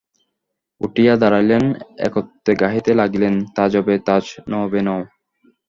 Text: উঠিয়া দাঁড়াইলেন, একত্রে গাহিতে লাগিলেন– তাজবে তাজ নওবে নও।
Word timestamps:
উঠিয়া 0.81 1.13
দাঁড়াইলেন, 1.21 1.63
একত্রে 2.07 2.53
গাহিতে 2.55 2.91
লাগিলেন– 2.93 3.37
তাজবে 3.55 3.95
তাজ 4.07 4.23
নওবে 4.51 4.81
নও। 4.87 5.01